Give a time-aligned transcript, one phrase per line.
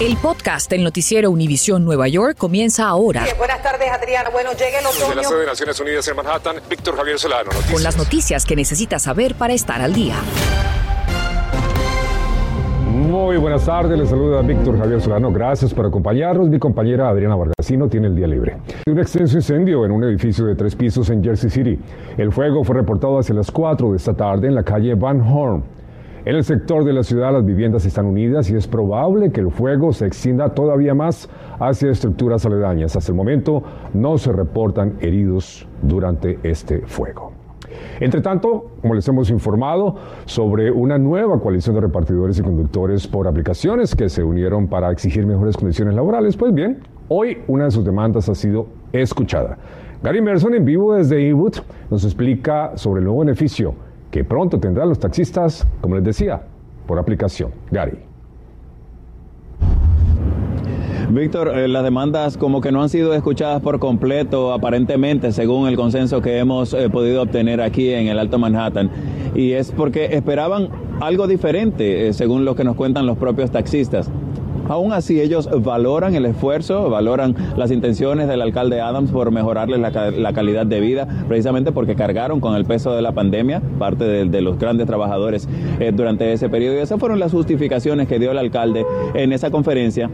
[0.00, 3.24] El podcast del noticiero Univisión Nueva York comienza ahora.
[3.38, 4.30] buenas tardes, Adriana.
[4.30, 5.06] Bueno, llega el otoño.
[5.06, 7.44] Desde la sede de Naciones Unidas en Manhattan, Víctor Javier Solano.
[7.44, 7.72] Noticias.
[7.72, 10.16] Con las noticias que necesitas saber para estar al día.
[12.90, 15.30] Muy buenas tardes, les saluda Víctor Javier Solano.
[15.30, 16.48] Gracias por acompañarnos.
[16.48, 18.56] Mi compañera Adriana Vargasino tiene el día libre.
[18.86, 21.78] Un extenso incendio en un edificio de tres pisos en Jersey City.
[22.16, 25.62] El fuego fue reportado hacia las 4 de esta tarde en la calle Van Horn.
[26.24, 29.50] En el sector de la ciudad las viviendas están unidas y es probable que el
[29.50, 32.94] fuego se extienda todavía más hacia estructuras aledañas.
[32.94, 37.32] Hasta el momento no se reportan heridos durante este fuego.
[37.98, 43.26] Entre tanto, como les hemos informado sobre una nueva coalición de repartidores y conductores por
[43.26, 47.84] aplicaciones que se unieron para exigir mejores condiciones laborales, pues bien, hoy una de sus
[47.84, 49.58] demandas ha sido escuchada.
[50.04, 51.56] Gary Merson en vivo desde Ewood
[51.90, 53.74] nos explica sobre el nuevo beneficio
[54.12, 56.42] que pronto tendrán los taxistas, como les decía,
[56.86, 57.50] por aplicación.
[57.70, 57.98] Gary.
[61.10, 65.76] Víctor, eh, las demandas como que no han sido escuchadas por completo, aparentemente, según el
[65.76, 68.90] consenso que hemos eh, podido obtener aquí en el Alto Manhattan.
[69.34, 70.68] Y es porque esperaban
[71.00, 74.10] algo diferente, eh, según lo que nos cuentan los propios taxistas.
[74.68, 80.32] Aún así, ellos valoran el esfuerzo, valoran las intenciones del alcalde Adams por mejorarles la,
[80.32, 84.58] calidad de vida, precisamente porque cargaron con el peso de la pandemia, parte de, los
[84.58, 86.76] grandes trabajadores eh, durante ese periodo.
[86.76, 90.10] Y esas fueron las justificaciones que dio el alcalde en esa conferencia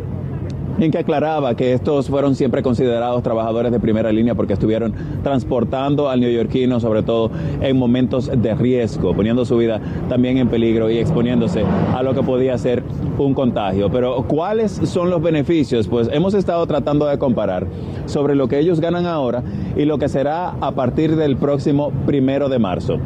[0.79, 6.09] en que aclaraba que estos fueron siempre considerados trabajadores de primera línea porque estuvieron transportando
[6.09, 10.99] al neoyorquino, sobre todo en momentos de riesgo, poniendo su vida también en peligro y
[10.99, 12.83] exponiéndose a lo que podía ser
[13.19, 13.91] un contagio.
[13.91, 15.89] Pero ¿cuáles son los beneficios?
[15.89, 17.67] Pues hemos estado tratando de comparar
[18.07, 19.43] sobre lo que ellos ganan ahora
[19.77, 22.99] y lo que será a partir del próximo primero de marzo.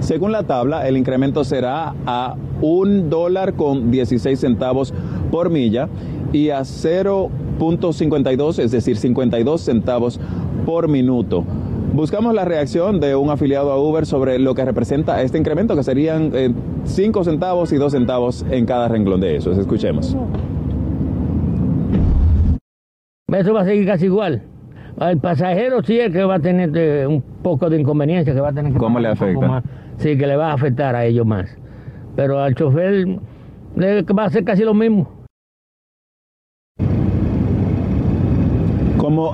[0.00, 4.92] Según la tabla, el incremento será a un dólar con 16 centavos
[5.30, 5.88] por milla
[6.32, 10.20] y a 0.52, es decir, 52 centavos
[10.64, 11.44] por minuto.
[11.92, 15.82] Buscamos la reacción de un afiliado a Uber sobre lo que representa este incremento, que
[15.82, 16.30] serían
[16.84, 19.56] 5 eh, centavos y 2 centavos en cada renglón de esos.
[19.56, 20.14] Escuchemos.
[23.32, 24.42] Eso va a seguir casi igual.
[25.00, 28.48] El pasajero sí es que va a tener eh, un poco de inconveniencia, que va
[28.48, 28.78] a tener que...
[28.78, 29.62] ¿Cómo le afecta?
[29.98, 31.48] Sí, que le va a afectar a ellos más.
[32.14, 33.06] Pero al chofer
[33.74, 35.15] le va a hacer casi lo mismo.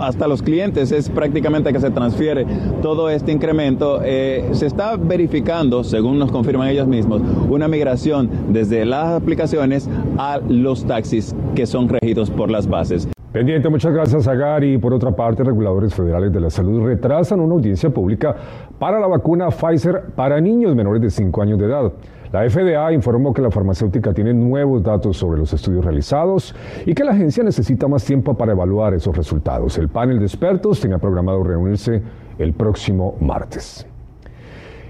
[0.01, 2.47] Hasta los clientes es prácticamente que se transfiere
[2.83, 8.85] todo este incremento, eh, se está verificando, según nos confirman ellos mismos, una migración desde
[8.85, 9.89] las aplicaciones
[10.19, 13.09] a los taxis que son regidos por las bases.
[13.33, 14.77] Pendiente, muchas gracias a Gary.
[14.77, 18.37] Por otra parte, reguladores federales de la salud retrasan una audiencia pública
[18.79, 21.93] para la vacuna Pfizer para niños menores de 5 años de edad.
[22.33, 26.55] La FDA informó que la farmacéutica tiene nuevos datos sobre los estudios realizados
[26.87, 29.77] y que la agencia necesita más tiempo para evaluar esos resultados.
[29.77, 32.03] El panel de expertos tenía programado reunirse
[32.39, 33.87] el próximo martes.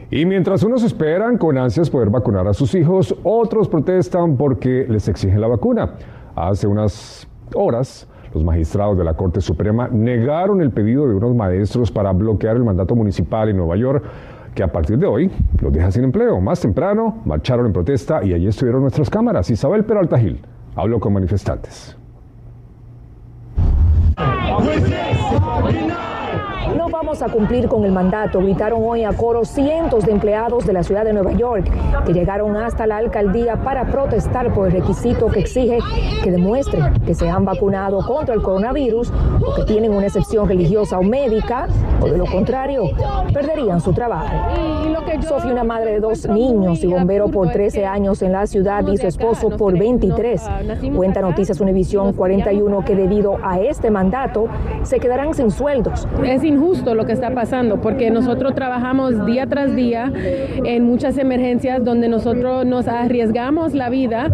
[0.08, 5.08] Y mientras unos esperan con ansias poder vacunar a sus hijos, otros protestan porque les
[5.08, 5.94] exigen la vacuna.
[6.36, 7.26] Hace unas
[7.56, 12.54] horas, los magistrados de la Corte Suprema negaron el pedido de unos maestros para bloquear
[12.54, 14.04] el mandato municipal en Nueva York
[14.54, 15.30] que a partir de hoy
[15.60, 16.40] los deja sin empleo.
[16.40, 19.50] Más temprano marcharon en protesta y allí estuvieron nuestras cámaras.
[19.50, 20.40] Isabel Peralta Gil
[20.76, 21.96] habló con manifestantes.
[27.20, 31.04] A cumplir con el mandato, gritaron hoy a coro cientos de empleados de la ciudad
[31.04, 31.70] de Nueva York
[32.06, 35.78] que llegaron hasta la alcaldía para protestar por el requisito que exige
[36.24, 39.12] que demuestren que se han vacunado contra el coronavirus
[39.46, 41.68] o que tienen una excepción religiosa o médica,
[42.00, 42.84] o de lo contrario,
[43.32, 44.32] perderían su trabajo.
[45.20, 48.96] Sofía, una madre de dos niños y bombero por 13 años en la ciudad y
[48.96, 50.42] su esposo por 23,
[50.96, 54.46] cuenta Noticias Univisión 41 que debido a este mandato
[54.82, 56.08] se quedarán sin sueldos.
[56.24, 60.12] Es injusto lo que está pasando porque nosotros trabajamos día tras día
[60.64, 64.30] en muchas emergencias donde nosotros nos arriesgamos la vida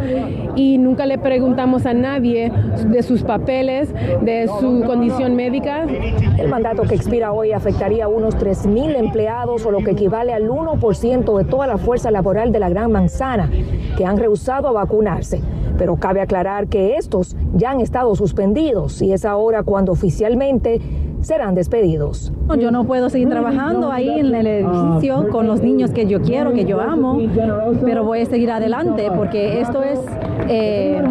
[0.57, 2.53] y nunca le preguntamos a nadie
[2.87, 3.93] de sus papeles,
[4.23, 5.87] de su condición médica.
[6.39, 10.49] El mandato que expira hoy afectaría a unos 3.000 empleados o lo que equivale al
[10.49, 13.51] 1% de toda la fuerza laboral de la Gran Manzana
[13.97, 15.41] que han rehusado a vacunarse.
[15.77, 20.81] Pero cabe aclarar que estos ya han estado suspendidos y es ahora cuando oficialmente
[21.21, 22.33] serán despedidos.
[22.59, 26.53] Yo no puedo seguir trabajando ahí en el edificio con los niños que yo quiero,
[26.53, 27.19] que yo amo,
[27.85, 30.01] pero voy a seguir adelante porque esto es...
[30.49, 31.03] Eh,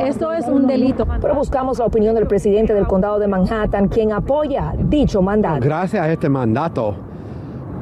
[0.00, 1.06] esto es un delito.
[1.20, 5.60] Pero buscamos la opinión del presidente del condado de Manhattan, quien apoya dicho mandato.
[5.64, 6.94] Gracias a este mandato,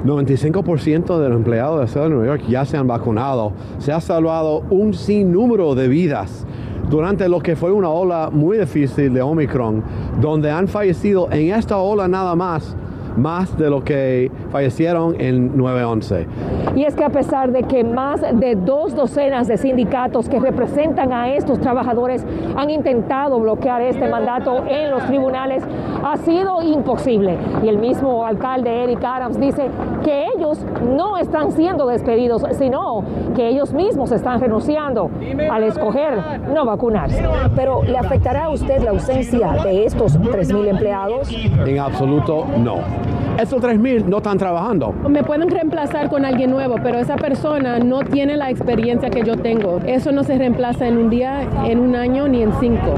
[0.05, 3.53] 95% de los empleados de la ciudad de Nueva York ya se han vacunado.
[3.79, 6.47] Se ha salvado un sinnúmero de vidas
[6.93, 9.83] durante lo que fue una ola muy difícil de Omicron,
[10.21, 12.77] donde han fallecido en esta ola nada más
[13.17, 16.27] más de lo que fallecieron en 9-11.
[16.77, 21.13] Y es que a pesar de que más de dos docenas de sindicatos que representan
[21.13, 22.25] a estos trabajadores
[22.57, 25.63] han intentado bloquear este mandato en los tribunales,
[26.03, 27.37] ha sido imposible.
[27.63, 29.69] Y el mismo alcalde Eric Adams dice
[30.03, 30.65] que ellos
[30.97, 33.05] no están siendo despedidos, sino
[33.35, 35.11] que ellos mismos están renunciando
[35.51, 37.23] al escoger no vacunarse.
[37.55, 41.31] Pero ¿le afectará a usted la ausencia de estos 3.000 empleados?
[41.33, 43.02] En absoluto no.
[43.39, 44.93] Esos 3.000 no están trabajando.
[45.09, 49.37] Me pueden reemplazar con alguien nuevo, pero esa persona no tiene la experiencia que yo
[49.37, 49.81] tengo.
[49.87, 52.95] Eso no se reemplaza en un día, en un año ni en cinco.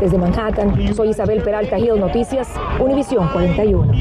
[0.00, 2.48] Desde Manhattan, soy Isabel Peralta Gil Noticias,
[2.80, 3.92] Univisión 41.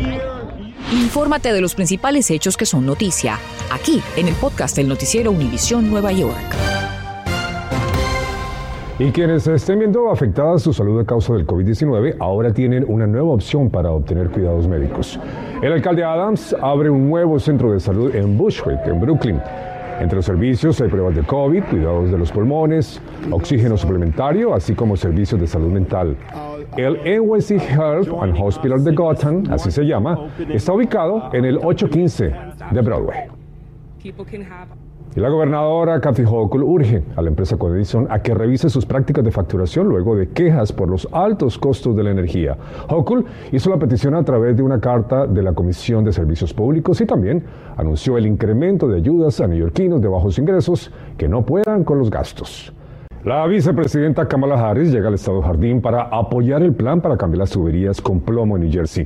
[0.92, 3.38] Infórmate de los principales hechos que son noticia,
[3.72, 6.79] aquí en el podcast del noticiero Univisión Nueva York.
[9.00, 13.30] Y quienes estén viendo afectada su salud a causa del COVID-19 ahora tienen una nueva
[13.30, 15.18] opción para obtener cuidados médicos.
[15.62, 19.42] El alcalde Adams abre un nuevo centro de salud en Bushwick, en Brooklyn.
[20.02, 23.02] Entre los servicios hay pruebas de COVID, cuidados de los pulmones,
[23.32, 26.18] oxígeno suplementario, así como servicios de salud mental.
[26.76, 32.36] El NYC Health and Hospital de Gotham, así se llama, está ubicado en el 815
[32.72, 33.30] de Broadway.
[35.16, 39.24] Y la gobernadora Kathy Hochul urge a la empresa Edison a que revise sus prácticas
[39.24, 42.56] de facturación luego de quejas por los altos costos de la energía.
[42.90, 47.02] Hochul hizo la petición a través de una carta de la Comisión de Servicios Públicos
[47.02, 47.44] y también
[47.76, 52.12] anunció el incremento de ayudas a neoyorquinos de bajos ingresos que no puedan con los
[52.12, 52.72] gastos.
[53.26, 57.50] La vicepresidenta Kamala Harris llega al estado Jardín para apoyar el plan para cambiar las
[57.50, 59.06] tuberías con plomo en New Jersey.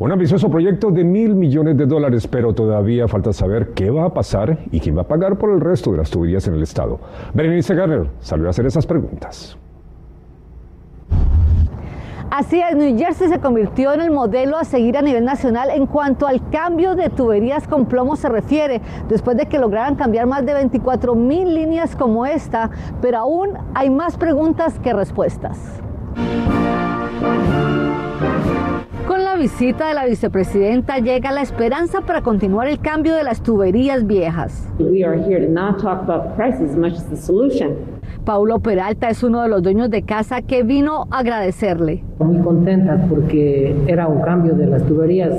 [0.00, 4.12] Un ambicioso proyecto de mil millones de dólares, pero todavía falta saber qué va a
[4.12, 6.98] pasar y quién va a pagar por el resto de las tuberías en el estado.
[7.34, 9.56] Berenice Garner salió a hacer esas preguntas.
[12.34, 15.84] Así es, New Jersey se convirtió en el modelo a seguir a nivel nacional en
[15.84, 20.46] cuanto al cambio de tuberías con plomo se refiere, después de que lograran cambiar más
[20.46, 22.70] de 24 mil líneas como esta,
[23.02, 25.82] pero aún hay más preguntas que respuestas.
[29.06, 33.42] Con la visita de la vicepresidenta llega la esperanza para continuar el cambio de las
[33.42, 34.72] tuberías viejas.
[38.24, 42.04] Paulo Peralta es uno de los dueños de casa que vino a agradecerle.
[42.18, 45.34] Muy contenta porque era un cambio de las tuberías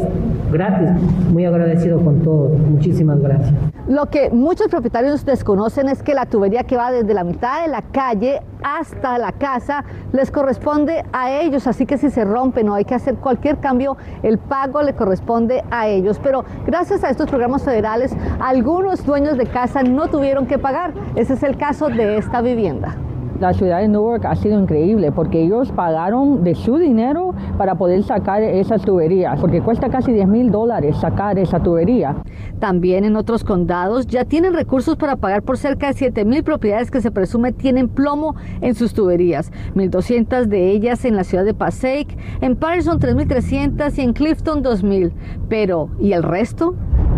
[0.51, 0.89] gratis.
[1.31, 2.49] Muy agradecido con todo.
[2.49, 3.72] Muchísimas gracias.
[3.87, 7.67] Lo que muchos propietarios desconocen es que la tubería que va desde la mitad de
[7.67, 9.83] la calle hasta la casa
[10.13, 13.97] les corresponde a ellos, así que si se rompen o hay que hacer cualquier cambio,
[14.21, 16.17] el pago le corresponde a ellos.
[16.23, 20.93] Pero gracias a estos programas federales, algunos dueños de casa no tuvieron que pagar.
[21.15, 22.95] Ese es el caso de esta vivienda
[23.43, 28.01] la ciudad de Newark ha sido increíble porque ellos pagaron de su dinero para poder
[28.03, 32.15] sacar esas tuberías, porque cuesta casi 10 mil dólares sacar esa tubería.
[32.59, 36.89] También en otros condados ya tienen recursos para pagar por cerca de 7 mil propiedades
[36.89, 41.53] que se presume tienen plomo en sus tuberías, 1.200 de ellas en la ciudad de
[41.53, 45.11] Passaic, en Patterson 3.300 y en Clifton 2.000.
[45.49, 46.75] Pero, ¿y el resto?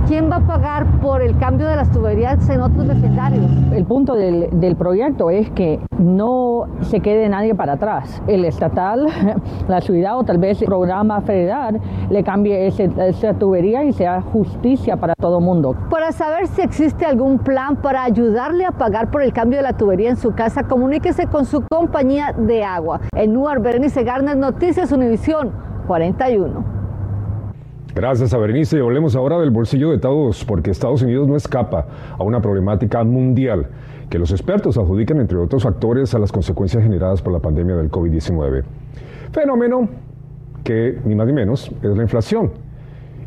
[0.08, 3.44] ¿Quién va a pagar por el cambio de las tuberías en otros vecindarios?
[3.74, 8.22] El punto del, del, proyecto es que no se quede nadie para atrás.
[8.28, 9.08] El estatal,
[9.68, 14.22] la ciudad o tal vez el programa federal le cambie ese, esa tubería y sea
[14.22, 15.76] justicia para todo el mundo.
[15.90, 19.74] Para saber si existe algún plan para ayudarle a pagar por el cambio de la
[19.74, 23.02] tubería en su casa, comuníquese con su compañía de agua.
[23.16, 25.52] En Newark, Berenice Garner, Noticias Univisión
[25.88, 26.75] 41.
[27.96, 31.88] Gracias a Berenice y hablemos ahora del bolsillo de todos, porque Estados Unidos no escapa
[32.18, 33.68] a una problemática mundial
[34.10, 37.90] que los expertos adjudican, entre otros factores, a las consecuencias generadas por la pandemia del
[37.90, 38.64] COVID-19.
[39.32, 39.88] Fenómeno
[40.66, 42.52] que, ni más ni menos, es la inflación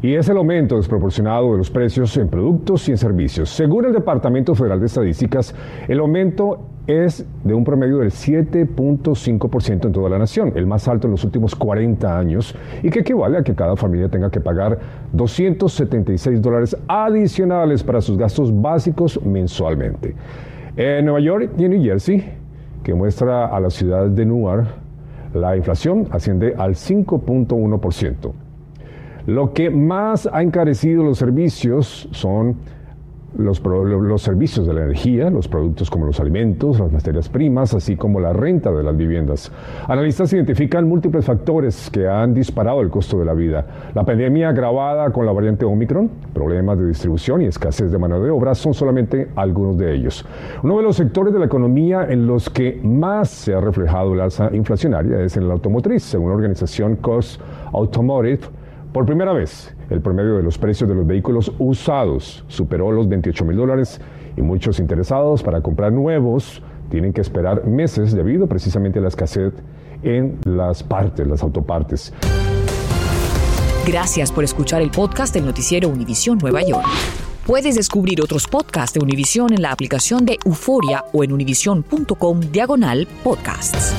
[0.03, 3.49] y es el aumento desproporcionado de los precios en productos y en servicios.
[3.49, 5.55] Según el Departamento Federal de Estadísticas,
[5.89, 11.07] el aumento es de un promedio del 7.5% en toda la nación, el más alto
[11.07, 14.79] en los últimos 40 años, y que equivale a que cada familia tenga que pagar
[15.13, 20.15] 276 dólares adicionales para sus gastos básicos mensualmente.
[20.77, 22.25] En Nueva York y en New Jersey,
[22.83, 24.67] que muestra a la ciudad de Newark,
[25.35, 28.33] la inflación asciende al 5.1%.
[29.27, 32.57] Lo que más ha encarecido los servicios son
[33.37, 37.97] los, los, servicios de la energía, los productos como los alimentos, las materias primas, así
[37.97, 39.53] como la renta de las viviendas.
[39.87, 43.67] Analistas identifican múltiples factores que han disparado el costo de la vida.
[43.95, 48.31] La pandemia agravada con la variante Omicron, problemas de distribución y escasez de mano de
[48.31, 50.25] obra son solamente algunos de ellos.
[50.63, 54.25] Uno de los sectores de la economía en los que más se ha reflejado la
[54.25, 57.41] alza inflacionaria es en la automotriz, según la organización Cost
[57.73, 58.41] Automotive.
[58.93, 63.45] Por primera vez, el promedio de los precios de los vehículos usados superó los 28
[63.45, 64.01] mil dólares
[64.37, 69.53] y muchos interesados para comprar nuevos tienen que esperar meses debido precisamente a la escasez
[70.03, 72.13] en las partes, las autopartes.
[73.87, 76.87] Gracias por escuchar el podcast del noticiero Univisión Nueva York.
[77.47, 83.09] Puedes descubrir otros podcasts de Univisión en la aplicación de Euforia o en univision.com diagonal
[83.25, 83.95] podcasts.